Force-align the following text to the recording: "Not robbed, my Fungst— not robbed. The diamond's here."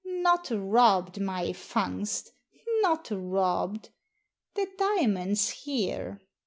"Not 0.03 0.49
robbed, 0.51 1.21
my 1.21 1.53
Fungst— 1.53 2.31
not 2.81 3.09
robbed. 3.11 3.89
The 4.55 4.65
diamond's 4.75 5.49
here." 5.51 6.19